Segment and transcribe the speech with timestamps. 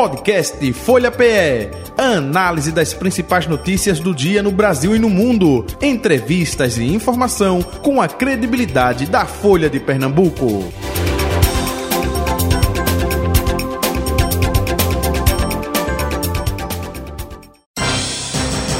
[0.00, 1.68] Podcast Folha PE.
[1.98, 5.66] Análise das principais notícias do dia no Brasil e no mundo.
[5.82, 10.72] Entrevistas e informação com a credibilidade da Folha de Pernambuco.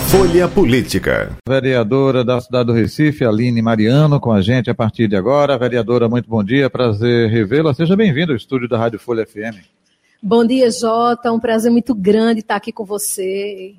[0.08, 1.36] Folha Política.
[1.46, 5.58] Vereadora da cidade do Recife, Aline Mariano, com a gente a partir de agora.
[5.58, 7.74] Vereadora, muito bom dia, prazer revê-la.
[7.74, 9.79] Seja bem-vinda ao estúdio da Rádio Folha FM.
[10.22, 11.32] Bom dia, Jota.
[11.32, 13.74] Um prazer muito grande estar aqui com você.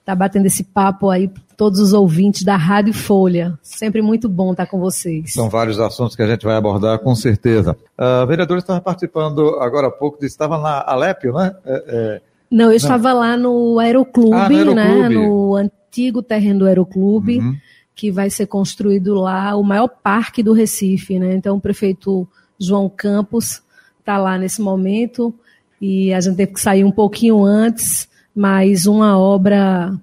[0.00, 3.58] Estar tá batendo esse papo aí todos os ouvintes da Rádio Folha.
[3.62, 5.32] Sempre muito bom estar com vocês.
[5.32, 7.74] São vários assuntos que a gente vai abordar com certeza.
[7.96, 11.56] A vereadora estava participando agora há pouco, estava na Alépio, né?
[11.64, 12.76] É, é não, eu não.
[12.76, 15.14] estava lá no Aeroclube, ah, no né, Aeroclube.
[15.14, 15.26] né?
[15.26, 17.56] No antigo terreno do Aeroclube, uhum.
[17.94, 21.34] que vai ser construído lá, o maior parque do Recife, né?
[21.34, 22.28] Então o prefeito
[22.58, 23.62] João Campos
[24.00, 25.34] está lá nesse momento
[25.80, 29.98] e a gente teve que sair um pouquinho antes, mas uma obra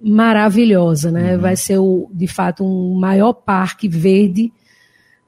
[0.00, 1.34] maravilhosa, né?
[1.34, 1.40] Uhum.
[1.40, 4.52] Vai ser o, de fato um maior parque verde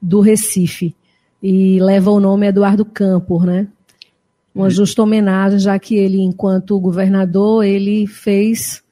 [0.01, 0.95] do Recife
[1.41, 3.67] e leva o nome Eduardo Campos, né?
[4.53, 8.83] uma justa homenagem, já que ele, enquanto governador, ele fez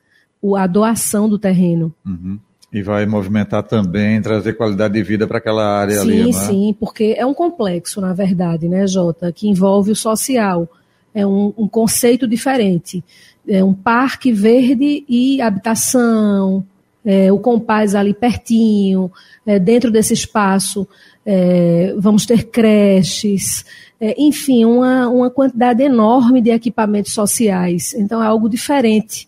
[0.56, 1.94] a doação do terreno.
[2.06, 2.40] Uhum.
[2.72, 6.24] E vai movimentar também, trazer qualidade de vida para aquela área sim, ali.
[6.24, 6.34] Sim, é?
[6.34, 10.70] sim, porque é um complexo, na verdade, né, Jota, que envolve o social.
[11.14, 13.04] É um, um conceito diferente.
[13.48, 16.66] É um parque verde e habitação,
[17.08, 19.10] é, o Compaz ali pertinho,
[19.46, 20.86] é, dentro desse espaço,
[21.26, 23.66] é, vamos ter creches,
[24.00, 27.94] é, enfim, uma, uma quantidade enorme de equipamentos sociais.
[27.94, 29.27] Então é algo diferente.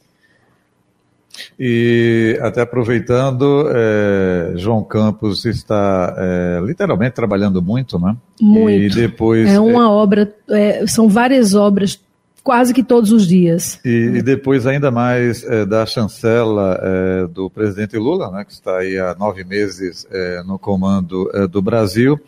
[1.59, 8.15] E até aproveitando, é, João Campos está é, literalmente trabalhando muito, né?
[8.41, 8.71] Muito.
[8.71, 11.99] E depois é uma é, obra, é, são várias obras
[12.43, 13.79] quase que todos os dias.
[13.83, 18.77] E, e depois ainda mais é, da chancela é, do presidente Lula, né, que está
[18.77, 22.19] aí há nove meses é, no comando é, do Brasil,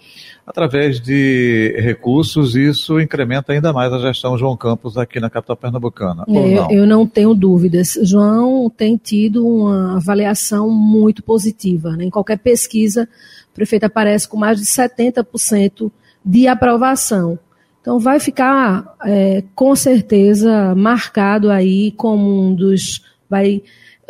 [0.46, 6.26] através de recursos, isso incrementa ainda mais a gestão João Campos aqui na capital pernambucana.
[6.28, 6.72] É, não?
[6.72, 7.98] Eu não tenho dúvidas.
[8.04, 11.96] João tem tido uma avaliação muito positiva.
[11.96, 12.06] Né?
[12.06, 13.08] Em qualquer pesquisa,
[13.52, 15.92] o prefeito aparece com mais de 70%
[16.24, 17.40] de aprovação.
[17.82, 23.64] Então vai ficar é, com certeza marcado aí como um dos, vai,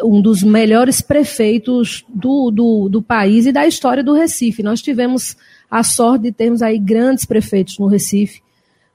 [0.03, 4.61] um dos melhores prefeitos do, do, do país e da história do Recife.
[4.61, 5.37] Nós tivemos
[5.69, 8.41] a sorte de termos aí grandes prefeitos no Recife,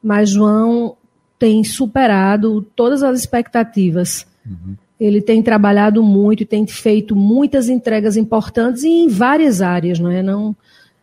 [0.03, 0.95] mas João
[1.39, 4.27] tem superado todas as expectativas.
[4.45, 4.75] Uhum.
[5.01, 10.23] Ele tem trabalhado muito e tem feito muitas entregas importantes em várias áreas, não é?
[10.23, 10.55] Não,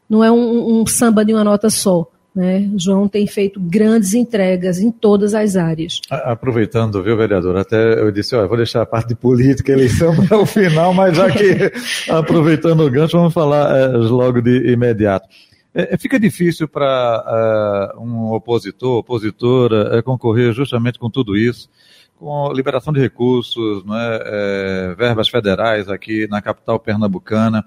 [0.07, 2.07] não é um, um samba de uma nota só.
[2.35, 2.67] Né?
[2.75, 6.01] João tem feito grandes entregas em todas as áreas.
[6.09, 7.55] Aproveitando, viu, vereador?
[7.57, 11.15] Até eu disse, olha, vou deixar a parte de política, eleição para o final, mas
[11.15, 11.71] já que
[12.11, 15.27] aproveitando o gancho, vamos falar é, logo de imediato.
[15.75, 21.69] É, é fica difícil para uh, um opositor, opositora, é, concorrer justamente com tudo isso
[22.23, 27.65] com liberação de recursos, né, é, verbas federais aqui na capital pernambucana.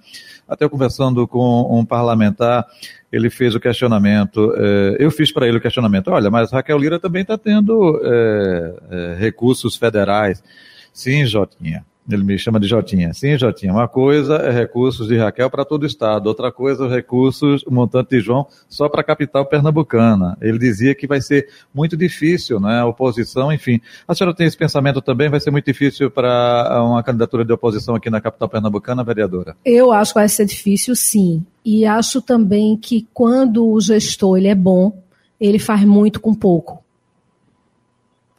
[0.48, 2.66] Até conversando com um parlamentar,
[3.12, 6.98] ele fez o questionamento, é, eu fiz para ele o questionamento, olha, mas Raquel Lira
[6.98, 10.42] também está tendo é, é, recursos federais.
[10.90, 11.84] Sim, Jotinha.
[12.08, 13.12] Ele me chama de Jotinha.
[13.12, 13.72] Sim, Jotinha.
[13.72, 17.72] Uma coisa é recursos de Raquel para todo o estado, outra coisa é recursos, o
[17.72, 20.38] montante de João só para a capital pernambucana.
[20.40, 22.78] Ele dizia que vai ser muito difícil, né?
[22.78, 23.80] A oposição, enfim.
[24.06, 25.28] A senhora tem esse pensamento também?
[25.28, 29.56] Vai ser muito difícil para uma candidatura de oposição aqui na capital pernambucana, vereadora?
[29.64, 31.44] Eu acho que vai ser difícil, sim.
[31.64, 35.02] E acho também que quando o gestor ele é bom,
[35.40, 36.82] ele faz muito com pouco.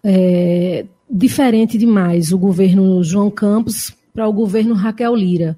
[0.04, 5.58] É, diferente demais o governo João Campos para o governo Raquel Lira.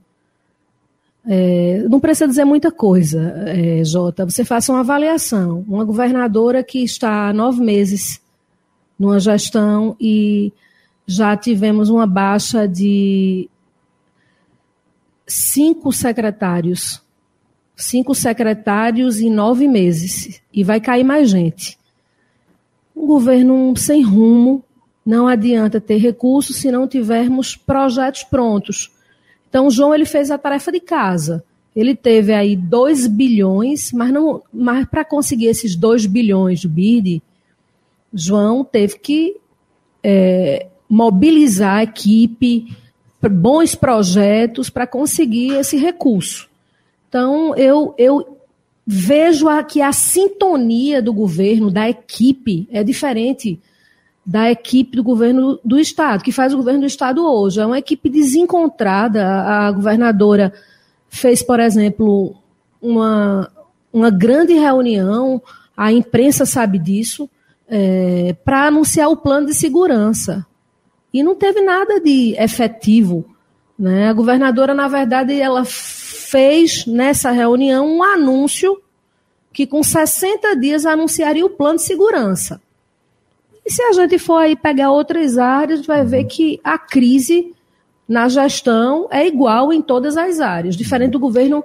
[1.26, 4.26] É, não precisa dizer muita coisa, é, Jota.
[4.26, 5.64] Você faça uma avaliação.
[5.68, 8.22] Uma governadora que está há nove meses
[8.98, 10.52] numa gestão e
[11.06, 13.50] já tivemos uma baixa de
[15.28, 17.02] cinco secretários.
[17.76, 20.42] Cinco secretários em nove meses.
[20.54, 21.78] E vai cair mais gente.
[22.96, 24.64] Um governo sem rumo,
[25.10, 28.92] não adianta ter recursos se não tivermos projetos prontos.
[29.50, 31.44] Então, João ele fez a tarefa de casa.
[31.76, 37.24] Ele teve aí 2 bilhões, mas, não, mas para conseguir esses 2 bilhões do BID,
[38.14, 39.36] João teve que
[40.04, 42.78] é, mobilizar a equipe,
[43.32, 46.48] bons projetos para conseguir esse recurso.
[47.08, 48.38] Então, eu, eu
[48.86, 53.60] vejo que a sintonia do governo, da equipe, é diferente
[54.26, 57.60] da equipe do governo do Estado, que faz o governo do Estado hoje.
[57.60, 59.26] É uma equipe desencontrada.
[59.26, 60.54] A governadora
[61.10, 62.36] fez, por exemplo,
[62.82, 63.52] uma,
[63.92, 65.42] uma grande reunião,
[65.76, 67.30] a imprensa sabe disso,
[67.68, 70.46] é, para anunciar o plano de segurança.
[71.14, 73.26] E não teve nada de efetivo.
[73.78, 74.10] Né?
[74.10, 78.80] A governadora, na verdade, ela fez nessa reunião um anúncio
[79.52, 82.62] que com 60 dias anunciaria o plano de segurança.
[83.66, 87.54] E se a gente for aí pegar outras áreas, vai ver que a crise
[88.08, 91.64] na gestão é igual em todas as áreas, diferente do governo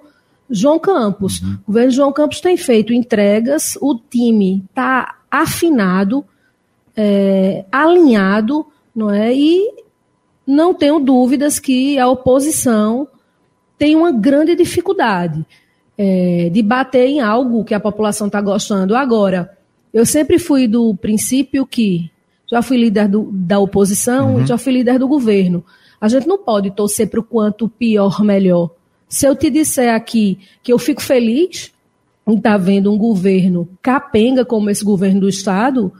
[0.50, 1.40] João Campos.
[1.40, 1.54] Uhum.
[1.62, 6.24] O governo João Campos tem feito entregas, o time está afinado,
[6.96, 9.34] é, alinhado, não é?
[9.34, 9.74] E
[10.46, 13.08] não tenho dúvidas que a oposição
[13.78, 15.44] tem uma grande dificuldade
[15.96, 18.94] é, de bater em algo que a população está gostando.
[18.94, 19.56] Agora,
[19.94, 22.10] eu sempre fui do princípio que
[22.50, 24.46] já fui líder do, da oposição, uhum.
[24.46, 25.64] já fui líder do governo.
[26.00, 28.70] A gente não pode torcer para o quanto pior, melhor.
[29.08, 31.72] Se eu te disser aqui que eu fico feliz
[32.26, 35.92] em estar tá vendo um governo capenga como esse governo do Estado,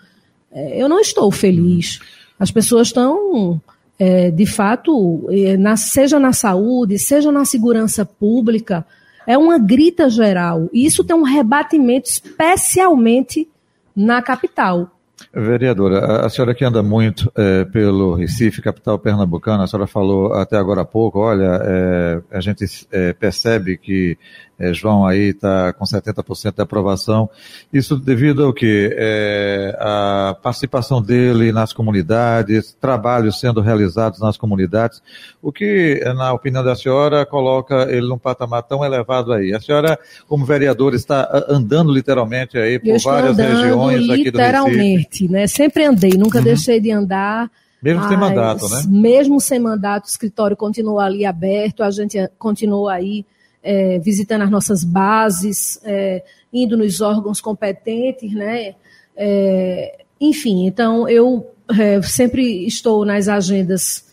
[0.50, 2.00] é, eu não estou feliz.
[2.36, 3.60] As pessoas estão,
[3.96, 8.84] é, de fato, é, na, seja na saúde, seja na segurança pública,
[9.24, 10.68] é uma grita geral.
[10.72, 13.48] E isso tem um rebatimento especialmente
[13.94, 14.90] na capital.
[15.32, 20.56] Vereadora, a senhora que anda muito é, pelo Recife, capital pernambucana, a senhora falou até
[20.56, 24.18] agora há pouco, olha, é, a gente é, percebe que
[24.58, 27.28] é, João aí está com 70% de aprovação.
[27.72, 28.94] Isso devido ao quê?
[28.96, 35.02] É, a participação dele nas comunidades, trabalhos sendo realizados nas comunidades,
[35.42, 39.52] o que, na opinião da senhora, coloca ele num patamar tão elevado aí.
[39.52, 39.98] A senhora,
[40.28, 44.38] como vereadora, está andando literalmente aí por várias regiões aqui do.
[44.38, 45.46] Literalmente, né?
[45.48, 46.44] Sempre andei, nunca uhum.
[46.44, 47.50] deixei de andar.
[47.82, 48.82] Mesmo sem mandato, né?
[48.88, 53.26] Mesmo sem mandato, o escritório continua ali aberto, a gente continua aí
[53.64, 56.22] é, visitando as nossas bases, é,
[56.52, 58.74] indo nos órgãos competentes, né?
[59.16, 64.04] É, enfim, então eu é, sempre estou nas agendas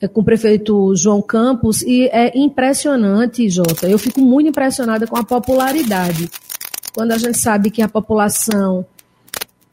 [0.00, 3.88] é, com o prefeito João Campos e é impressionante, Jota.
[3.88, 6.30] Eu fico muito impressionada com a popularidade.
[6.94, 8.86] Quando a gente sabe que a população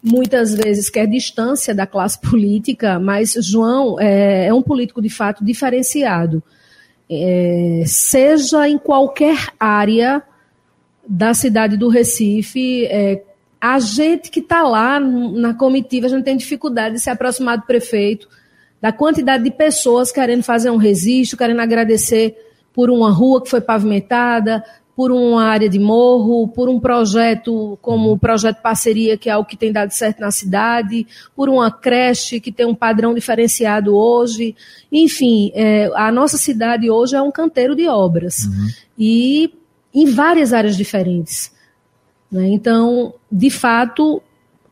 [0.04, 5.46] muitas vezes quer distância da classe política, mas João é, é um político de fato
[5.46, 6.44] diferenciado
[7.12, 10.24] é, seja em qualquer área
[11.06, 13.22] da cidade do Recife, é,
[13.60, 17.66] a gente que está lá na comitiva, a gente tem dificuldade de se aproximar do
[17.66, 18.30] prefeito,
[18.80, 22.36] da quantidade de pessoas querendo fazer um registro, querendo agradecer
[22.74, 24.64] por uma rua que foi pavimentada,
[24.96, 29.48] por uma área de morro, por um projeto como o projeto Parceria, que é algo
[29.48, 34.56] que tem dado certo na cidade, por uma creche que tem um padrão diferenciado hoje.
[34.92, 38.46] Enfim, é, a nossa cidade hoje é um canteiro de obras.
[38.46, 38.68] Uhum.
[38.98, 39.54] E
[39.94, 41.52] em várias áreas diferentes.
[42.32, 42.48] Né?
[42.50, 44.22] Então, de fato,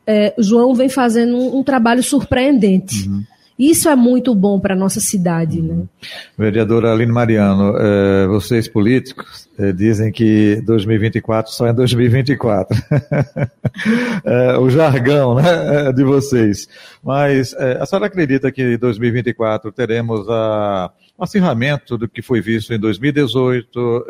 [0.06, 3.08] é, João vem fazendo um, um trabalho surpreendente.
[3.08, 3.24] Uhum.
[3.60, 5.60] Isso é muito bom para a nossa cidade.
[5.60, 5.84] Né?
[6.36, 12.74] Vereadora Aline Mariano, é, vocês políticos é, dizem que 2024 só é 2024.
[14.24, 16.70] é, o jargão né, de vocês.
[17.04, 22.78] Mas a senhora acredita que em 2024 teremos a, acirramento do que foi visto em
[22.78, 24.06] 2018,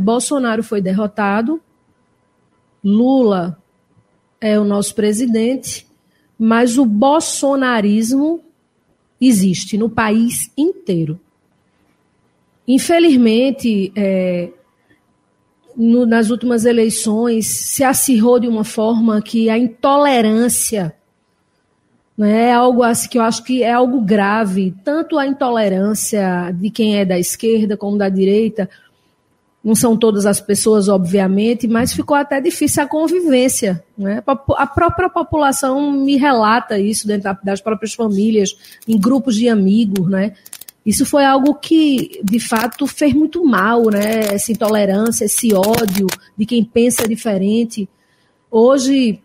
[0.00, 1.60] Bolsonaro foi derrotado,
[2.82, 3.58] Lula
[4.40, 5.86] é o nosso presidente,
[6.38, 8.40] mas o bolsonarismo
[9.20, 11.20] existe no país inteiro.
[12.68, 14.50] Infelizmente, é,
[15.74, 20.94] no, nas últimas eleições, se acirrou de uma forma que a intolerância
[22.16, 26.68] né, é algo assim que eu acho que é algo grave, tanto a intolerância de
[26.68, 28.68] quem é da esquerda como da direita,
[29.62, 33.82] não são todas as pessoas, obviamente, mas ficou até difícil a convivência.
[33.96, 34.22] Né?
[34.26, 38.56] A própria população me relata isso dentro das próprias famílias,
[38.86, 40.34] em grupos de amigos, né?
[40.88, 44.20] Isso foi algo que, de fato, fez muito mal, né?
[44.32, 47.86] Essa intolerância, esse ódio de quem pensa diferente.
[48.50, 49.20] Hoje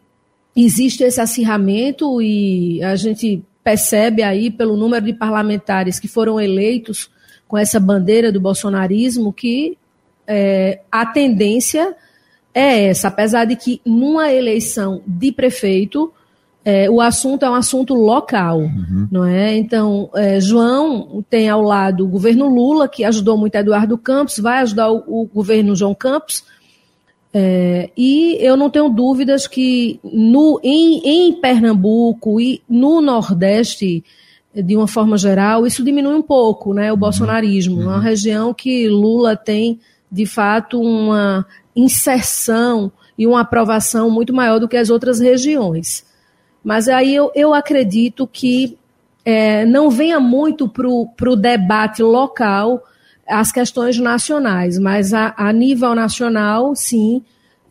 [0.54, 7.10] existe esse acirramento e a gente percebe aí pelo número de parlamentares que foram eleitos
[7.48, 9.78] com essa bandeira do bolsonarismo que
[10.28, 11.96] é, a tendência
[12.54, 16.14] é essa, apesar de que numa eleição de prefeito,
[16.66, 19.08] é, o assunto é um assunto local, uhum.
[19.12, 19.56] não é?
[19.58, 24.60] Então, é, João tem ao lado o governo Lula, que ajudou muito Eduardo Campos, vai
[24.60, 26.44] ajudar o, o governo João Campos,
[27.34, 34.04] é, e eu não tenho dúvidas que no, em, em Pernambuco e no Nordeste,
[34.56, 37.00] de uma forma geral, isso diminui um pouco, né, o uhum.
[37.00, 37.78] bolsonarismo.
[37.78, 37.84] Uhum.
[37.84, 39.80] É uma região que Lula tem,
[40.10, 46.06] de fato, uma inserção e uma aprovação muito maior do que as outras regiões.
[46.64, 48.78] Mas aí eu, eu acredito que
[49.26, 50.88] é, não venha muito para
[51.30, 52.84] o debate local
[53.28, 57.24] as questões nacionais, mas a, a nível nacional, sim,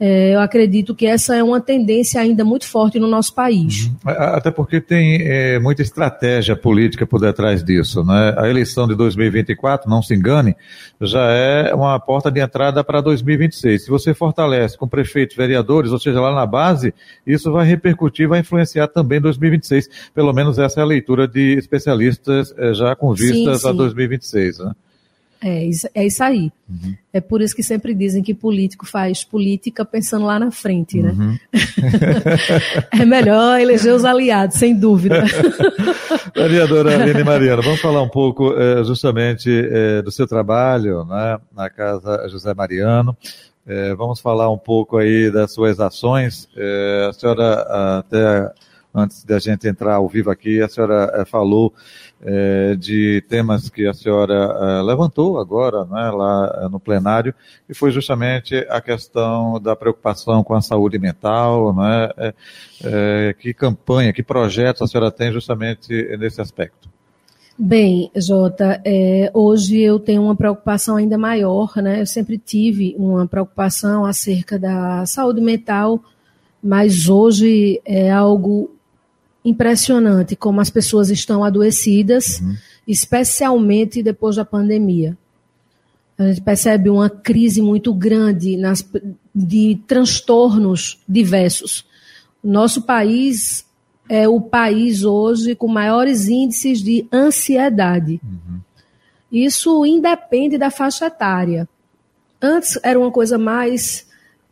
[0.05, 3.87] eu acredito que essa é uma tendência ainda muito forte no nosso país.
[3.87, 3.97] Uhum.
[4.05, 8.03] Até porque tem é, muita estratégia política por detrás disso.
[8.03, 8.35] Né?
[8.37, 10.57] A eleição de 2024, não se engane,
[11.01, 13.85] já é uma porta de entrada para 2026.
[13.85, 16.93] Se você fortalece com prefeitos, vereadores, ou seja, lá na base,
[17.25, 20.11] isso vai repercutir, vai influenciar também 2026.
[20.13, 23.69] Pelo menos essa é a leitura de especialistas é, já com vistas sim, sim.
[23.69, 24.59] a 2026.
[24.59, 24.73] Né?
[25.43, 26.53] É, é isso aí.
[26.69, 26.95] Uhum.
[27.13, 31.11] É por isso que sempre dizem que político faz política pensando lá na frente, né?
[31.11, 31.39] Uhum.
[33.01, 35.25] é melhor eleger os aliados, sem dúvida.
[36.35, 41.69] Vereadora Aline Mariana, vamos falar um pouco é, justamente é, do seu trabalho né, na
[41.69, 43.17] Casa José Mariano.
[43.67, 46.49] É, vamos falar um pouco aí das suas ações.
[47.09, 48.53] A senhora até
[48.95, 51.73] antes da gente entrar ao vivo aqui, a senhora é, falou
[52.21, 57.35] é, de temas que a senhora é, levantou agora, né, lá no plenário,
[57.69, 62.11] e foi justamente a questão da preocupação com a saúde mental, né,
[62.85, 66.93] é, que campanha, que projetos a senhora tem justamente nesse aspecto?
[67.59, 72.01] Bem, Jota, é, hoje eu tenho uma preocupação ainda maior, né?
[72.01, 76.03] Eu sempre tive uma preocupação acerca da saúde mental,
[76.63, 78.71] mas hoje é algo
[79.45, 82.57] impressionante como as pessoas estão adoecidas, uhum.
[82.87, 85.17] especialmente depois da pandemia.
[86.19, 88.87] A gente percebe uma crise muito grande nas,
[89.35, 91.85] de transtornos diversos.
[92.43, 93.65] Nosso país
[94.09, 98.21] é o país hoje com maiores índices de ansiedade.
[98.23, 98.61] Uhum.
[99.33, 101.69] Isso independe da faixa etária.
[102.41, 104.07] Antes era uma coisa mais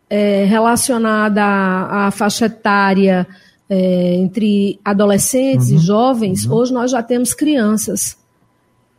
[0.09, 3.26] é, relacionada à, à faixa etária
[3.70, 5.76] é, entre adolescentes uhum.
[5.76, 6.54] e jovens, uhum.
[6.54, 8.18] hoje nós já temos crianças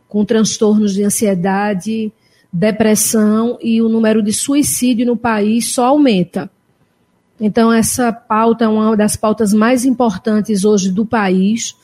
[0.08, 2.10] com transtornos de ansiedade,
[2.50, 6.50] depressão e o número de suicídio no país só aumenta.
[7.38, 11.74] Então, essa pauta é uma das pautas mais importantes hoje do país.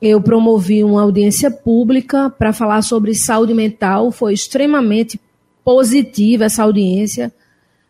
[0.00, 5.20] Eu promovi uma audiência pública para falar sobre saúde mental, foi extremamente
[5.64, 7.32] positiva essa audiência.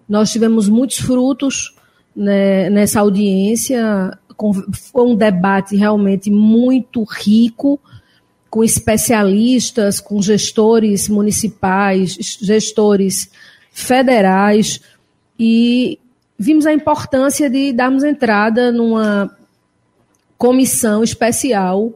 [0.09, 1.78] Nós tivemos muitos frutos
[2.19, 4.19] né, nessa audiência.
[4.93, 7.81] Foi um debate realmente muito rico,
[8.51, 13.31] com especialistas, com gestores municipais, gestores
[13.71, 14.81] federais,
[15.39, 15.99] e
[16.39, 19.31] vimos a importância de darmos entrada numa
[20.37, 21.93] comissão especial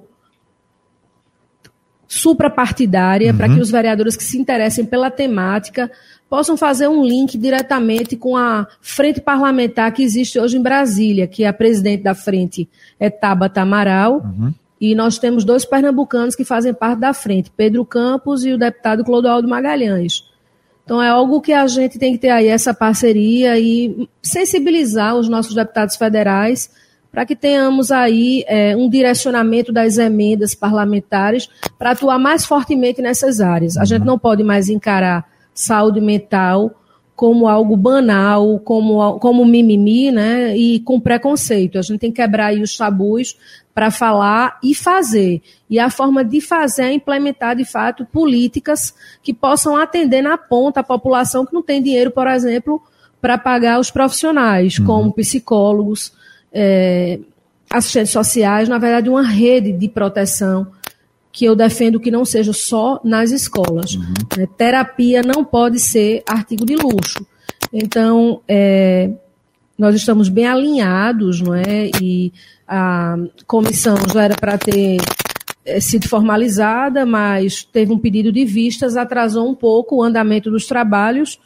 [2.06, 3.38] suprapartidária uhum.
[3.38, 5.90] para que os vereadores que se interessem pela temática
[6.32, 11.44] possam fazer um link diretamente com a frente parlamentar que existe hoje em Brasília, que
[11.44, 12.66] é a presidente da frente
[12.98, 14.50] é Tabata Amaral, uhum.
[14.80, 19.04] e nós temos dois pernambucanos que fazem parte da frente, Pedro Campos e o deputado
[19.04, 20.24] Clodoaldo Magalhães.
[20.82, 25.28] Então é algo que a gente tem que ter aí essa parceria e sensibilizar os
[25.28, 26.70] nossos deputados federais
[27.12, 31.46] para que tenhamos aí é, um direcionamento das emendas parlamentares
[31.78, 33.76] para atuar mais fortemente nessas áreas.
[33.76, 34.06] A gente uhum.
[34.06, 36.74] não pode mais encarar saúde mental
[37.14, 40.56] como algo banal, como, como mimimi, né?
[40.56, 41.78] E com preconceito.
[41.78, 43.36] A gente tem que quebrar aí os tabus
[43.74, 45.40] para falar e fazer.
[45.70, 50.80] E a forma de fazer é implementar, de fato, políticas que possam atender na ponta
[50.80, 52.82] a população que não tem dinheiro, por exemplo,
[53.20, 54.84] para pagar os profissionais, uhum.
[54.84, 56.12] como psicólogos,
[56.52, 57.20] é,
[57.70, 60.66] assistentes sociais, na verdade, uma rede de proteção
[61.32, 63.94] que eu defendo que não seja só nas escolas.
[63.94, 64.14] Uhum.
[64.38, 67.26] É, terapia não pode ser artigo de luxo.
[67.72, 69.10] Então, é,
[69.78, 71.90] nós estamos bem alinhados, não é?
[72.00, 72.30] E
[72.68, 74.98] a comissão já era para ter
[75.64, 80.66] é, sido formalizada, mas teve um pedido de vistas, atrasou um pouco o andamento dos
[80.66, 81.40] trabalhos,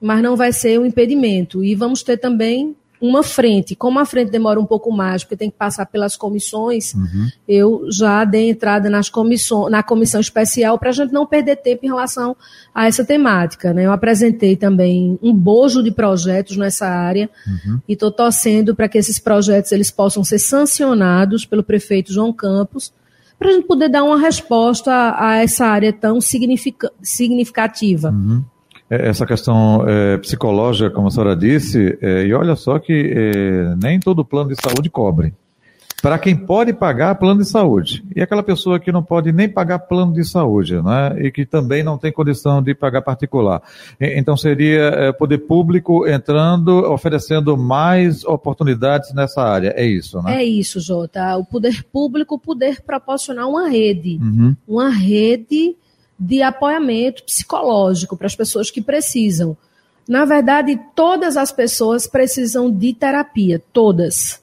[0.00, 1.62] mas não vai ser um impedimento.
[1.62, 3.74] E vamos ter também uma frente.
[3.74, 7.28] Como a frente demora um pouco mais, porque tem que passar pelas comissões, uhum.
[7.46, 11.84] eu já dei entrada nas comissões, na comissão especial para a gente não perder tempo
[11.84, 12.36] em relação
[12.74, 13.72] a essa temática.
[13.72, 13.86] Né?
[13.86, 17.80] Eu apresentei também um bojo de projetos nessa área uhum.
[17.88, 22.92] e estou torcendo para que esses projetos eles possam ser sancionados pelo prefeito João Campos,
[23.38, 28.10] para a gente poder dar uma resposta a, a essa área tão significativa.
[28.10, 28.44] Uhum.
[28.90, 33.74] É, essa questão é, psicológica, como a senhora disse, é, e olha só que é,
[33.82, 35.34] nem todo plano de saúde cobre.
[36.00, 38.04] Para quem pode pagar plano de saúde.
[38.14, 41.16] E aquela pessoa que não pode nem pagar plano de saúde, né?
[41.18, 43.60] E que também não tem condição de pagar particular.
[44.00, 49.74] Então seria é, poder público entrando, oferecendo mais oportunidades nessa área.
[49.76, 50.36] É isso, né?
[50.36, 51.36] É isso, Jota.
[51.36, 54.20] O poder público poder proporcionar uma rede.
[54.22, 54.54] Uhum.
[54.68, 55.74] Uma rede
[56.18, 59.56] de apoiamento psicológico para as pessoas que precisam.
[60.08, 64.42] Na verdade, todas as pessoas precisam de terapia, todas.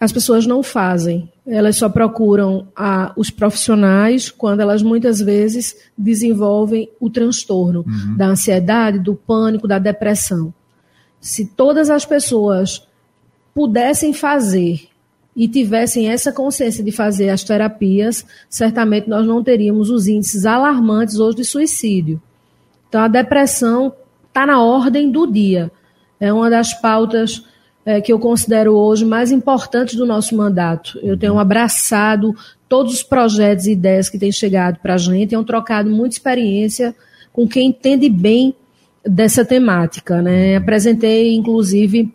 [0.00, 6.90] As pessoas não fazem, elas só procuram a, os profissionais quando elas muitas vezes desenvolvem
[6.98, 8.16] o transtorno uhum.
[8.16, 10.52] da ansiedade, do pânico, da depressão.
[11.20, 12.84] Se todas as pessoas
[13.54, 14.88] pudessem fazer
[15.34, 21.18] e tivessem essa consciência de fazer as terapias, certamente nós não teríamos os índices alarmantes
[21.18, 22.20] hoje de suicídio.
[22.88, 23.94] Então, a depressão
[24.28, 25.70] está na ordem do dia.
[26.20, 27.42] É uma das pautas
[27.84, 30.98] é, que eu considero hoje mais importantes do nosso mandato.
[31.02, 32.34] Eu tenho abraçado
[32.68, 36.94] todos os projetos e ideias que têm chegado para a gente, tenho trocado muita experiência
[37.32, 38.54] com quem entende bem
[39.04, 40.22] dessa temática.
[40.22, 40.56] Né?
[40.56, 42.12] Apresentei, inclusive,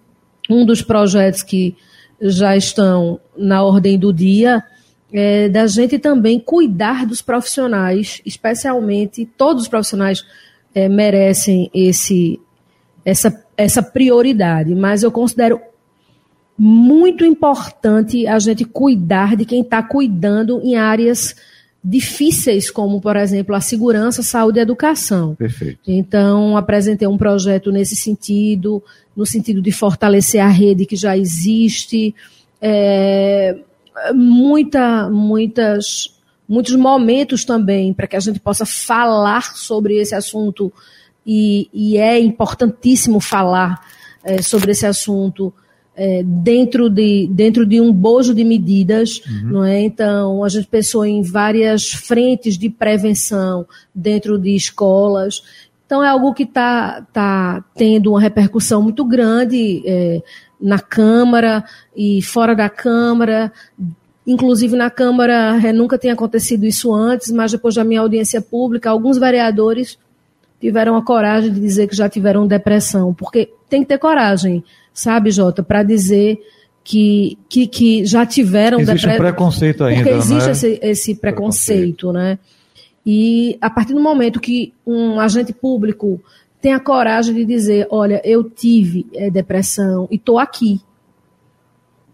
[0.49, 1.75] um dos projetos que
[2.21, 4.63] já estão na ordem do dia,
[5.11, 10.25] é, da gente também cuidar dos profissionais, especialmente todos os profissionais
[10.73, 12.39] é, merecem esse,
[13.05, 15.61] essa, essa prioridade, mas eu considero
[16.57, 21.35] muito importante a gente cuidar de quem está cuidando em áreas
[21.89, 25.35] difíceis, como, por exemplo, a segurança, saúde e educação.
[25.35, 25.79] Perfeito.
[25.87, 28.83] Então, apresentei um projeto nesse sentido,
[29.15, 32.13] no sentido de fortalecer a rede que já existe,
[32.61, 33.55] é,
[34.13, 36.13] muita, muitas,
[36.47, 40.73] muitos momentos também para que a gente possa falar sobre esse assunto,
[41.25, 43.81] e, e é importantíssimo falar
[44.25, 45.53] é, sobre esse assunto
[45.97, 49.49] é, dentro, de, dentro de um bojo de medidas, uhum.
[49.51, 49.81] não é?
[49.81, 55.41] Então, a gente pensou em várias frentes de prevenção dentro de escolas.
[55.87, 60.21] Então, é algo que está tá tendo uma repercussão muito grande é,
[60.61, 61.63] na Câmara
[61.95, 63.51] e fora da Câmara.
[64.25, 68.91] Inclusive, na Câmara, é, nunca tinha acontecido isso antes, mas depois da minha audiência pública,
[68.91, 69.97] alguns vereadores
[70.61, 74.63] tiveram a coragem de dizer que já tiveram depressão, porque tem que ter coragem
[74.97, 76.39] sabe, Jota, para dizer
[76.83, 79.15] que, que, que, já tiveram existe depre...
[79.15, 80.51] um preconceito ainda, porque existe né?
[80.51, 82.39] esse, esse preconceito, preconceito, né?
[83.05, 86.19] E a partir do momento que um agente público
[86.59, 90.81] tem a coragem de dizer, olha, eu tive é, depressão e estou aqui,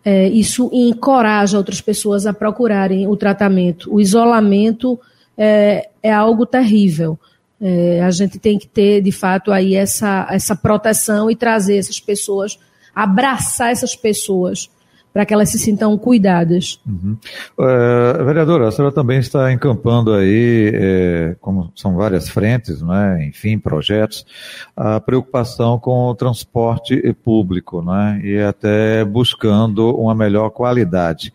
[0.04, 3.93] é, isso encoraja outras pessoas a procurarem o tratamento.
[3.93, 5.00] O isolamento
[5.38, 7.17] é, é algo terrível.
[7.62, 12.00] É, a gente tem que ter, de fato, aí essa, essa proteção e trazer essas
[12.00, 12.60] pessoas
[12.95, 14.69] abraçar essas pessoas
[15.13, 16.79] para que elas se sintam cuidadas.
[16.86, 17.15] Uhum.
[17.58, 23.60] Uh, vereadora, a senhora também está encampando aí, é, como são várias frentes, né, enfim,
[23.60, 24.25] projetos,
[24.75, 31.32] a preocupação com o transporte público, né, e até buscando uma melhor qualidade.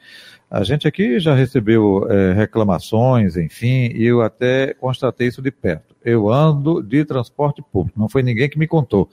[0.51, 5.88] A gente aqui já recebeu é, reclamações, enfim, e eu até constatei isso de perto.
[6.09, 9.09] Eu ando de transporte público, não foi ninguém que me contou.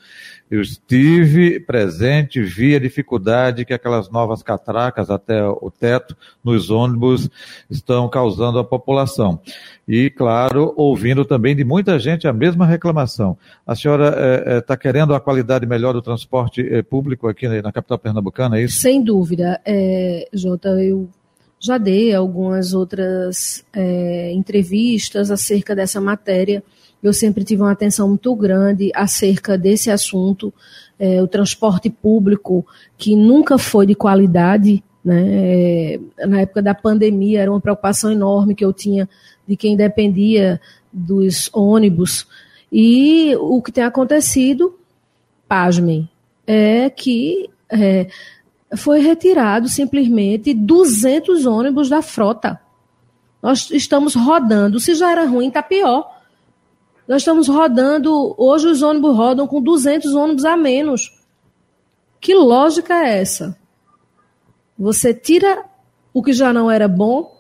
[0.50, 7.30] Eu estive presente, vi a dificuldade que aquelas novas catracas até o teto nos ônibus
[7.70, 9.40] estão causando à população.
[9.88, 13.38] E, claro, ouvindo também de muita gente a mesma reclamação.
[13.66, 17.48] A senhora está é, é, tá querendo a qualidade melhor do transporte é, público aqui
[17.48, 18.80] na capital pernambucana, é isso?
[18.80, 19.60] Sem dúvida.
[19.66, 21.10] É, Jota, eu
[21.60, 26.64] já dei algumas outras é, entrevistas acerca dessa matéria.
[27.08, 30.54] Eu sempre tive uma atenção muito grande acerca desse assunto,
[30.98, 32.66] é, o transporte público,
[32.98, 34.84] que nunca foi de qualidade.
[35.04, 35.24] Né?
[35.28, 39.08] É, na época da pandemia, era uma preocupação enorme que eu tinha
[39.48, 40.60] de quem dependia
[40.92, 42.28] dos ônibus.
[42.72, 44.78] E o que tem acontecido,
[45.48, 46.10] pasmem,
[46.48, 48.08] é que é,
[48.76, 52.60] foi retirado simplesmente 200 ônibus da frota.
[53.42, 56.15] Nós estamos rodando, se já era ruim, está pior.
[57.08, 61.12] Nós estamos rodando, hoje os ônibus rodam com 200 ônibus a menos.
[62.20, 63.58] Que lógica é essa?
[64.78, 65.64] Você tira
[66.14, 67.36] o que já não era bom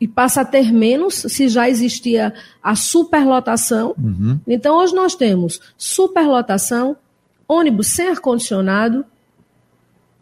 [0.00, 3.94] e passa a ter menos se já existia a superlotação.
[3.98, 4.40] Uhum.
[4.46, 6.96] Então, hoje nós temos superlotação,
[7.46, 9.04] ônibus sem ar-condicionado,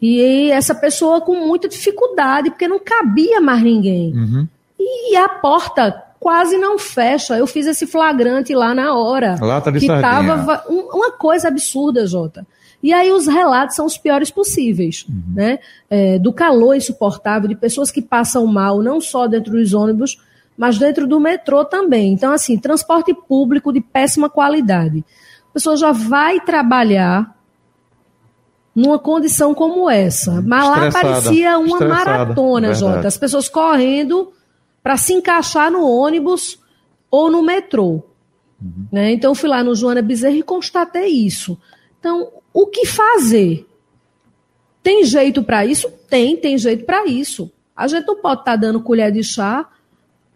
[0.00, 4.14] E essa pessoa com muita dificuldade, porque não cabia mais ninguém.
[4.14, 4.48] Uhum.
[4.78, 7.36] E a porta quase não fecha.
[7.36, 9.38] Eu fiz esse flagrante lá na hora.
[9.40, 10.10] Lata de que sardinha.
[10.10, 12.46] tava uma coisa absurda, Jota.
[12.82, 15.22] E aí os relatos são os piores possíveis, uhum.
[15.34, 15.58] né?
[15.88, 20.18] É, do calor insuportável, de pessoas que passam mal, não só dentro dos ônibus,
[20.56, 22.12] mas dentro do metrô também.
[22.12, 25.04] Então, assim, transporte público de péssima qualidade.
[25.50, 27.34] A pessoa já vai trabalhar
[28.74, 30.40] numa condição como essa.
[30.42, 32.80] Mas lá parecia uma maratona, verdade.
[32.80, 33.08] Jota.
[33.08, 34.32] As pessoas correndo
[34.82, 36.58] para se encaixar no ônibus
[37.10, 38.02] ou no metrô.
[38.60, 38.86] Uhum.
[38.92, 39.12] Né?
[39.12, 41.58] Então, fui lá no Joana Bezerra e constatei isso.
[41.98, 43.66] Então, o que fazer?
[44.82, 45.90] Tem jeito para isso?
[46.08, 47.50] Tem, tem jeito para isso.
[47.76, 49.68] A gente não pode estar tá dando colher de chá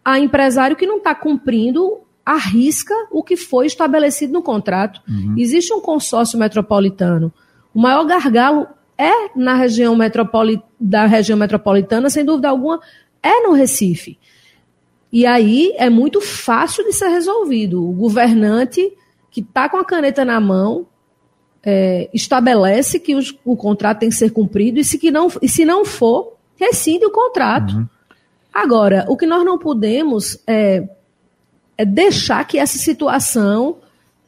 [0.04, 5.00] a empresário que não está cumprindo a risca o que foi estabelecido no contrato.
[5.08, 5.34] Uhum.
[5.38, 7.32] Existe um consórcio metropolitano
[7.74, 12.80] o maior gargalo é na região metropoli da região metropolitana, sem dúvida alguma,
[13.22, 14.18] é no Recife.
[15.12, 17.82] E aí é muito fácil de ser resolvido.
[17.82, 18.92] O governante
[19.30, 20.86] que está com a caneta na mão
[21.62, 25.48] é, estabelece que os, o contrato tem que ser cumprido e se, que não, e
[25.48, 27.74] se não for, rescinde o contrato.
[27.74, 27.86] Uhum.
[28.52, 30.86] Agora, o que nós não podemos é,
[31.76, 33.78] é deixar que essa situação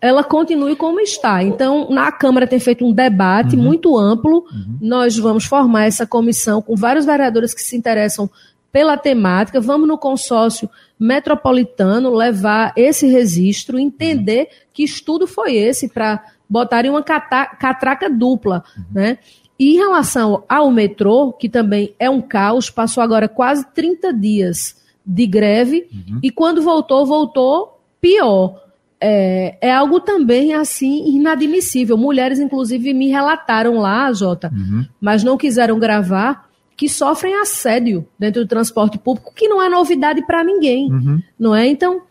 [0.01, 1.43] ela continue como está.
[1.43, 3.63] Então, na Câmara tem feito um debate uhum.
[3.63, 4.47] muito amplo.
[4.51, 4.79] Uhum.
[4.81, 8.31] Nós vamos formar essa comissão com vários vereadores que se interessam
[8.71, 9.61] pela temática.
[9.61, 14.67] Vamos no consórcio metropolitano levar esse registro, entender uhum.
[14.73, 18.85] que estudo foi esse para botarem uma catraca dupla, uhum.
[18.93, 19.19] né?
[19.59, 24.77] E em relação ao metrô, que também é um caos, passou agora quase 30 dias
[25.05, 26.21] de greve uhum.
[26.23, 28.66] e quando voltou, voltou pior
[29.01, 31.97] é, é algo também assim inadmissível.
[31.97, 34.85] Mulheres, inclusive, me relataram lá, Jota, uhum.
[35.01, 40.25] mas não quiseram gravar, que sofrem assédio dentro do transporte público, que não é novidade
[40.27, 41.21] para ninguém, uhum.
[41.39, 41.67] não é?
[41.67, 42.03] Então,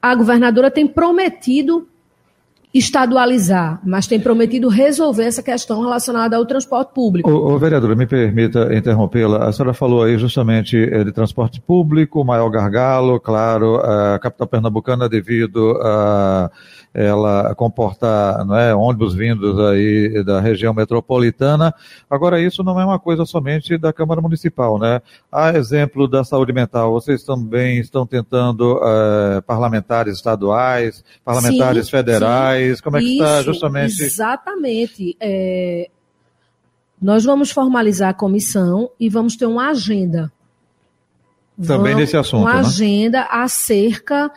[0.00, 1.88] a governadora tem prometido
[2.72, 7.30] estadualizar, mas tem prometido resolver essa questão relacionada ao transporte público.
[7.30, 9.46] Ô vereadora, me permita interrompê-la.
[9.46, 15.08] A senhora falou aí justamente eh, de transporte público, maior gargalo, claro, a capital pernambucana
[15.08, 16.50] devido a
[16.94, 21.74] ela comportar não é, ônibus vindos aí da região metropolitana.
[22.08, 25.00] Agora, isso não é uma coisa somente da Câmara Municipal, né?
[25.30, 32.61] A exemplo da saúde mental, vocês também estão tentando uh, parlamentares estaduais, parlamentares sim, federais,
[32.61, 32.61] sim.
[32.82, 34.02] Como é que está justamente?
[34.02, 35.16] Exatamente.
[35.20, 35.88] É...
[37.00, 40.32] Nós vamos formalizar a comissão e vamos ter uma agenda.
[41.56, 42.42] Também vamos, desse assunto.
[42.42, 42.60] Uma né?
[42.60, 44.30] agenda acerca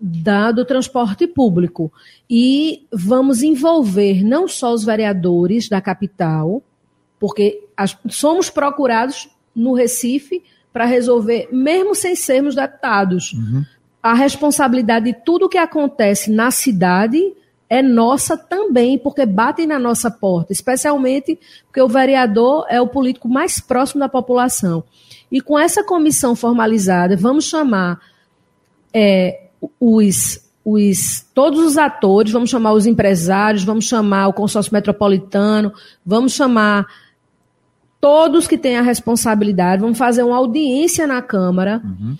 [0.00, 1.92] da, do transporte público.
[2.28, 6.62] E vamos envolver não só os vereadores da capital,
[7.20, 10.42] porque as, somos procurados no Recife
[10.72, 13.32] para resolver, mesmo sem sermos deputados.
[13.32, 13.64] Uhum.
[14.02, 17.20] A responsabilidade de tudo que acontece na cidade
[17.72, 23.30] é nossa também, porque batem na nossa porta, especialmente porque o vereador é o político
[23.30, 24.84] mais próximo da população.
[25.30, 27.98] E com essa comissão formalizada, vamos chamar
[28.92, 29.46] é,
[29.80, 35.72] os, os, todos os atores, vamos chamar os empresários, vamos chamar o consórcio metropolitano,
[36.04, 36.86] vamos chamar
[37.98, 42.16] todos que têm a responsabilidade, vamos fazer uma audiência na Câmara uhum.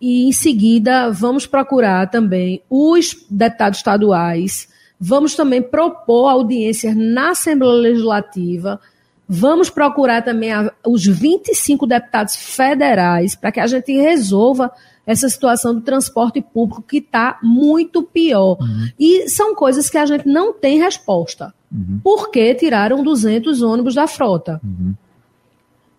[0.00, 7.74] e, em seguida, vamos procurar também os deputados estaduais, vamos também propor audiências na Assembleia
[7.74, 8.80] Legislativa
[9.28, 14.70] Vamos procurar também a, os 25 deputados federais para que a gente resolva
[15.04, 18.56] essa situação do transporte público que está muito pior.
[18.60, 18.88] Uhum.
[18.98, 21.52] E são coisas que a gente não tem resposta.
[21.72, 22.00] Uhum.
[22.02, 24.60] Por que tiraram 200 ônibus da frota?
[24.62, 24.94] Uhum.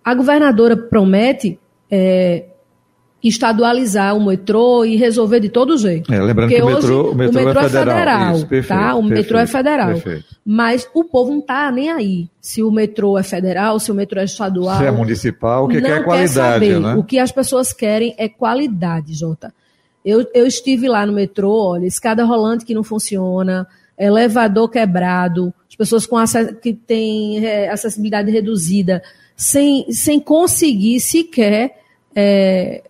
[0.04, 1.60] A governadora promete
[1.92, 2.46] é,
[3.23, 6.13] estadualizar o metrô e resolver de todo jeito.
[6.13, 7.95] É, lembrando Porque que o metrô, o metrô, o metrô é, é federal.
[7.95, 8.95] É federal Isso, perfeito, tá?
[8.95, 9.88] O perfeito, metrô é federal.
[9.88, 10.25] Perfeito.
[10.45, 12.30] Mas o povo não está nem aí.
[12.39, 14.77] Se o metrô é federal, se o metrô é estadual.
[14.77, 16.95] Se é municipal, o que quer é qualidade, quer né?
[16.95, 19.53] O que as pessoas querem é qualidade, Jota.
[20.06, 25.75] Eu, eu estive lá no metrô, olha, escada rolante que não funciona, elevador quebrado, as
[25.75, 26.17] pessoas com
[26.62, 29.01] que têm é, acessibilidade reduzida,
[29.36, 31.80] sem, sem conseguir sequer
[32.15, 32.84] é,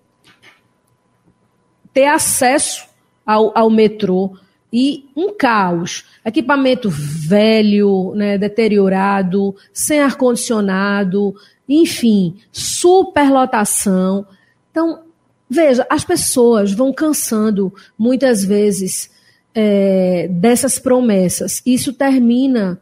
[1.98, 2.86] ter acesso
[3.26, 4.38] ao, ao metrô
[4.72, 6.06] e um caos.
[6.24, 11.34] Equipamento velho, né, deteriorado, sem ar-condicionado,
[11.68, 14.28] enfim, superlotação.
[14.70, 15.06] Então,
[15.50, 19.10] veja, as pessoas vão cansando muitas vezes
[19.56, 21.64] é, dessas promessas.
[21.66, 22.80] Isso termina,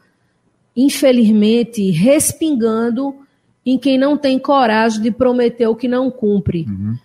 [0.75, 3.15] infelizmente, respingando
[3.65, 6.65] em quem não tem coragem de prometer o que não cumpre.
[6.67, 6.97] Uhum.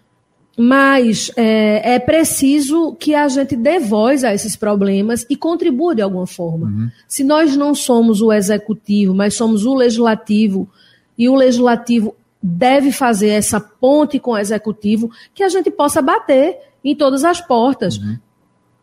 [0.59, 6.03] Mas é, é, preciso que a gente dê voz a esses problemas e contribua de
[6.03, 6.67] alguma forma.
[6.67, 6.91] Uhum.
[7.09, 10.69] Se nós não somos o executivo, mas somos o legislativo,
[11.17, 16.59] e o legislativo deve fazer essa ponte com o executivo, que a gente possa bater
[16.85, 17.99] em todas as portas.
[17.99, 18.19] Uhum.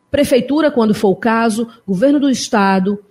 [0.10, 3.04] Prefeitura, quando for o caso, governo do Estado,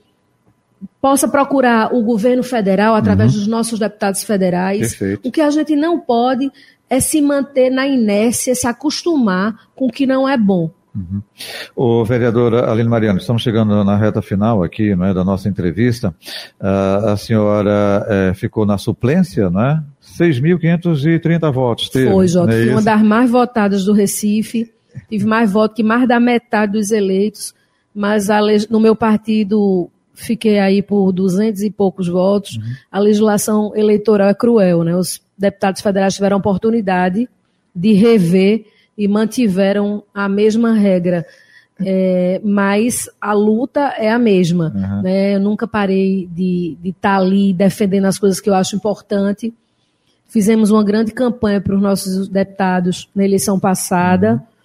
[1.01, 3.39] possa procurar o governo federal através uhum.
[3.39, 4.91] dos nossos deputados federais.
[4.91, 5.29] Perfeito.
[5.29, 6.51] O que a gente não pode
[6.89, 10.71] é se manter na inércia, se acostumar com o que não é bom.
[10.97, 11.23] Uhum.
[11.77, 16.15] O vereador Aline Mariano, estamos chegando na reta final aqui né, da nossa entrevista.
[16.59, 19.83] Uh, a senhora uh, ficou na suplência, não é?
[20.19, 21.91] 6.530 votos.
[21.91, 22.55] Teve, Foi, Jota.
[22.55, 24.73] É uma das mais votadas do Recife.
[25.11, 27.55] Tive mais votos que mais da metade dos eleitos.
[27.95, 32.57] Mas a, no meu partido fiquei aí por 200 e poucos votos.
[32.57, 32.63] Uhum.
[32.91, 34.97] A legislação eleitoral é cruel, né?
[34.97, 37.29] Os deputados federais tiveram a oportunidade
[37.75, 38.65] de rever
[38.97, 41.27] e mantiveram a mesma regra.
[41.79, 44.73] É, mas a luta é a mesma.
[44.75, 45.03] Uhum.
[45.03, 45.35] Né?
[45.35, 49.53] Eu nunca parei de estar tá ali defendendo as coisas que eu acho importante.
[50.29, 54.33] Fizemos uma grande campanha para os nossos deputados na eleição passada.
[54.33, 54.56] Uhum.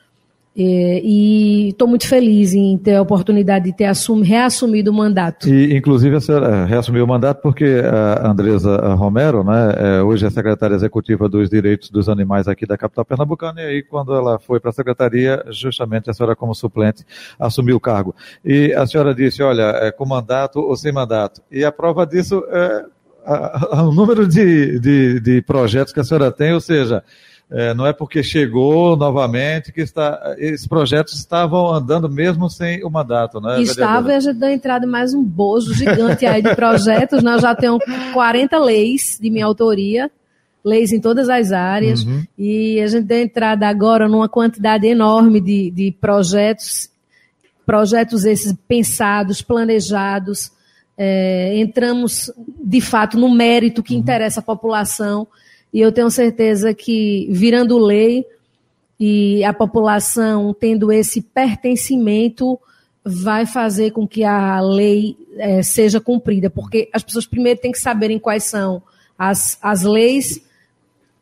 [0.54, 5.48] É, e estou muito feliz em ter a oportunidade de ter assum, reassumido o mandato.
[5.48, 10.30] E, inclusive, a senhora reassumiu o mandato porque a Andresa Romero, né, é, hoje é
[10.30, 14.60] secretária executiva dos direitos dos animais aqui da capital pernambucana, e aí, quando ela foi
[14.60, 17.06] para a secretaria, justamente a senhora, como suplente,
[17.40, 18.14] assumiu o cargo.
[18.44, 21.42] E a senhora disse: olha, é, com mandato ou sem mandato.
[21.50, 22.86] E a prova disso é
[23.84, 27.04] o número de, de, de projetos que a senhora tem, ou seja,
[27.52, 32.90] é, não é porque chegou novamente que está, esses projetos estavam andando mesmo sem o
[32.90, 33.62] mandato, né?
[33.62, 37.22] Estava e a gente deu entrada mais um bojo gigante aí de projetos.
[37.22, 37.84] Nós já temos
[38.14, 40.10] 40 leis de minha autoria,
[40.64, 42.24] leis em todas as áreas, uhum.
[42.38, 46.90] e a gente deu entrada agora numa quantidade enorme de, de projetos,
[47.66, 50.54] projetos esses pensados, planejados.
[50.98, 52.32] É, entramos
[52.64, 54.00] de fato no mérito que uhum.
[54.00, 55.28] interessa a população
[55.74, 58.26] e eu tenho certeza que, virando lei
[59.00, 62.60] e a população tendo esse pertencimento,
[63.04, 66.50] vai fazer com que a lei é, seja cumprida.
[66.50, 68.82] Porque as pessoas primeiro têm que saberem quais são
[69.18, 70.42] as, as leis,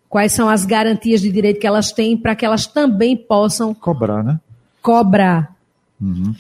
[0.10, 3.74] quais são as garantias de direito que elas têm, para que elas também possam.
[3.74, 4.40] Cobrar, né?
[4.82, 5.56] Cobrar.
[6.02, 6.34] Uhum.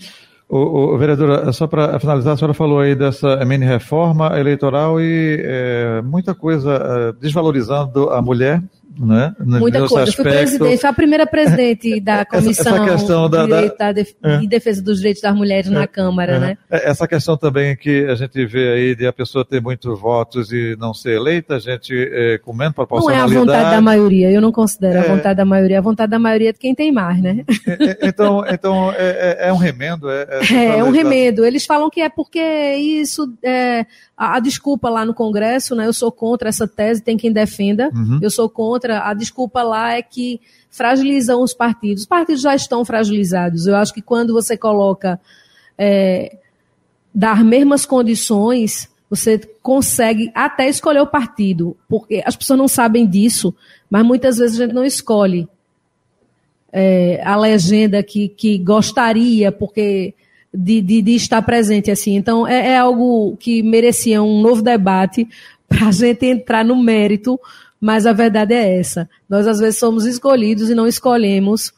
[0.51, 5.39] O, o, vereadora, só para finalizar, a senhora falou aí dessa mini reforma eleitoral e
[5.45, 8.59] é, muita coisa é, desvalorizando a mulher,
[8.97, 9.33] né?
[9.39, 10.03] Muita coisa.
[10.03, 10.23] Aspecto.
[10.23, 14.37] Fui presidente, fui a primeira presidente da Comissão essa, essa de, da, da, de, é.
[14.37, 15.87] de, Defesa dos Direitos das Mulheres na é.
[15.87, 16.39] Câmara, é.
[16.39, 16.57] né?
[16.69, 20.51] É, essa questão também que a gente vê aí de a pessoa ter muitos votos
[20.51, 23.33] e não ser eleita, a gente é, comendo proporcionalidade...
[23.33, 26.09] Não é a vontade da maioria, eu não considero a vontade da maioria, a vontade
[26.09, 27.43] da maioria é de quem tem mais, né?
[28.01, 30.09] então, então é, um remendo?
[30.09, 31.45] É, é, um remendo.
[31.45, 32.39] Eles falam que é porque
[32.75, 33.31] isso
[34.17, 35.87] a, a, desculpa lá no Congresso, né?
[35.87, 37.89] Eu sou contra essa tese, tem quem defenda.
[37.93, 38.19] Uhum.
[38.21, 38.78] Eu sou contra.
[38.87, 40.39] A desculpa lá é que
[40.69, 42.03] fragilizam os partidos.
[42.03, 43.67] Os partidos já estão fragilizados.
[43.67, 45.19] Eu acho que quando você coloca
[45.77, 46.37] é,
[47.13, 53.53] dar mesmas condições, você consegue até escolher o partido, porque as pessoas não sabem disso,
[53.89, 55.47] mas muitas vezes a gente não escolhe
[56.71, 60.13] é, a legenda que, que gostaria, porque
[60.53, 62.15] de, de, de estar presente assim.
[62.15, 65.27] Então é, é, algo que merecia um novo debate,
[65.67, 67.39] para a gente entrar no mérito,
[67.79, 69.09] mas a verdade é essa.
[69.27, 71.73] Nós, às vezes, somos escolhidos e não escolhemos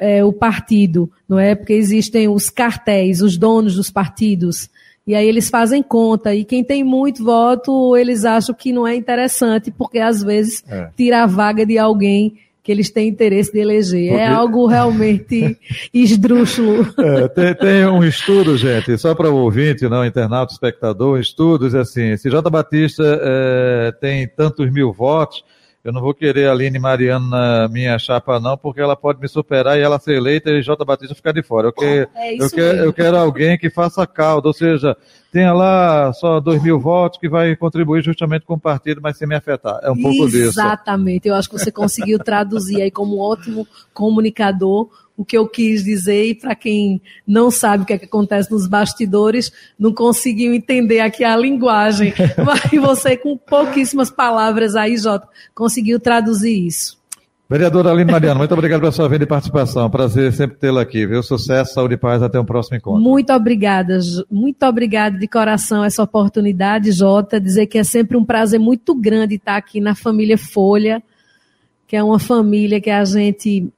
[0.00, 1.54] é, o partido, não é?
[1.54, 4.68] Porque existem os cartéis, os donos dos partidos,
[5.06, 8.94] e aí eles fazem conta, e quem tem muito voto, eles acham que não é
[8.94, 10.90] interessante, porque às vezes é.
[10.96, 14.06] tira a vaga de alguém que eles têm interesse de eleger.
[14.06, 14.22] É porque...
[14.22, 15.58] É algo realmente
[15.92, 16.94] esdrúxulo.
[16.98, 22.16] É, tem, tem, um estudo, gente, só para o ouvinte, não, internauta, espectador, estudos assim,
[22.16, 22.48] se J.
[22.48, 25.44] Batista é, tem tantos mil votos,
[25.84, 29.26] eu não vou querer a Aline Mariano na minha chapa, não, porque ela pode me
[29.26, 30.84] superar e ela ser eleita e J.
[30.84, 31.68] Batista ficar de fora.
[31.68, 34.96] Eu, que, é eu, quero, eu quero alguém que faça caldo, ou seja,
[35.32, 39.26] tenha lá só dois mil votos que vai contribuir justamente com o partido, mas sem
[39.26, 39.80] me afetar.
[39.82, 40.50] É um pouco disso.
[40.50, 41.26] Exatamente.
[41.26, 45.84] Eu acho que você conseguiu traduzir aí como um ótimo comunicador o que eu quis
[45.84, 50.54] dizer e para quem não sabe o que, é que acontece nos bastidores, não conseguiu
[50.54, 52.12] entender aqui a linguagem,
[52.44, 57.02] mas você com pouquíssimas palavras aí, Jota, conseguiu traduzir isso.
[57.52, 59.90] Vereadora Aline Mariano, muito obrigado pela sua vinda e participação.
[59.90, 61.22] Prazer sempre tê-la aqui, viu?
[61.22, 63.02] Sucesso, saúde e paz, até o um próximo encontro.
[63.02, 63.98] Muito obrigada,
[64.30, 67.38] muito obrigada de coração essa oportunidade, Jota.
[67.38, 71.02] Dizer que é sempre um prazer muito grande estar aqui na família Folha,
[71.86, 73.70] que é uma família que a gente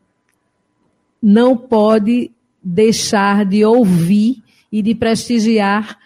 [1.24, 2.30] não pode
[2.62, 5.98] deixar de ouvir e de prestigiar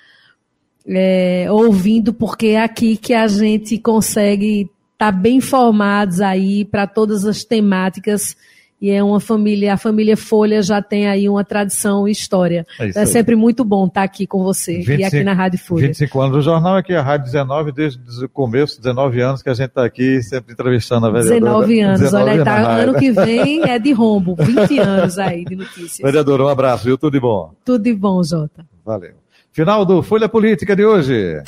[0.87, 6.87] é, ouvindo, porque é aqui que a gente consegue estar tá bem informados aí para
[6.87, 8.37] todas as temáticas
[8.80, 12.64] e é uma família, a família Folha já tem aí uma tradição e história.
[12.78, 15.88] É, é sempre muito bom estar aqui com você 25, e aqui na Rádio Folha.
[15.88, 19.54] 25 anos do jornal, aqui a Rádio 19, desde o começo, 19 anos que a
[19.54, 21.40] gente está aqui sempre entrevistando a vereadora.
[21.40, 25.56] 19 anos, 19 olha, tá, ano que vem é de rombo, 20 anos aí de
[25.56, 25.98] notícias.
[25.98, 26.96] Vereador, um abraço, viu?
[26.96, 27.52] Tudo de bom.
[27.64, 28.64] Tudo de bom, Jota.
[28.84, 29.14] Valeu.
[29.52, 31.42] Final do Folha Política de hoje.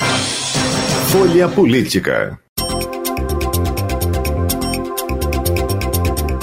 [1.11, 2.37] Folha Política.